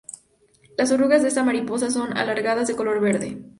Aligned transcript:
Las 0.79 0.91
orugas 0.91 1.21
de 1.21 1.27
esta 1.27 1.43
mariposa 1.43 1.91
son 1.91 2.17
alargadas, 2.17 2.67
de 2.67 2.75
color 2.75 2.99
verde. 3.01 3.39